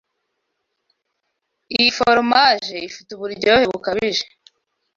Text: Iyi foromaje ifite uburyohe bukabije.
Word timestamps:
Iyi 1.75 1.89
foromaje 1.97 2.77
ifite 2.89 3.09
uburyohe 3.13 3.65
bukabije. 3.71 4.25